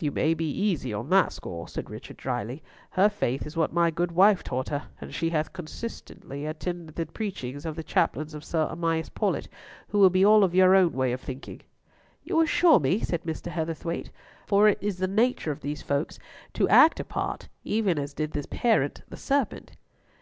"You 0.00 0.10
may 0.10 0.32
be 0.32 0.48
easy 0.50 0.94
on 0.94 1.10
that 1.10 1.34
score," 1.34 1.68
said 1.68 1.90
Richard 1.90 2.16
drily. 2.16 2.62
"Her 2.92 3.10
faith 3.10 3.44
is 3.44 3.58
what 3.58 3.74
my 3.74 3.90
good 3.90 4.10
wife 4.10 4.42
taught 4.42 4.70
her, 4.70 4.84
and 5.02 5.12
she 5.12 5.28
hath 5.28 5.52
constantly 5.52 6.46
attended 6.46 6.94
the 6.94 7.04
preachings 7.04 7.66
of 7.66 7.76
the 7.76 7.82
chaplains 7.84 8.32
of 8.32 8.42
Sir 8.42 8.70
Amias 8.72 9.10
Paulett, 9.10 9.48
who 9.88 10.08
be 10.08 10.24
all 10.24 10.44
of 10.44 10.54
your 10.54 10.74
own 10.74 10.94
way 10.94 11.12
of 11.12 11.20
thinking." 11.20 11.60
"You 12.24 12.40
assure 12.40 12.80
me?" 12.80 13.00
said 13.00 13.24
Mr. 13.24 13.50
Heatherthwayte, 13.52 14.08
"for 14.46 14.66
it 14.66 14.78
is 14.80 14.96
the 14.96 15.06
nature 15.08 15.52
of 15.52 15.60
these 15.60 15.82
folk 15.82 16.12
to 16.54 16.66
act 16.70 16.98
a 16.98 17.04
part, 17.04 17.48
even 17.62 17.98
as 17.98 18.14
did 18.14 18.30
the 18.32 18.48
parent 18.48 19.02
the 19.10 19.18
serpent." 19.18 19.72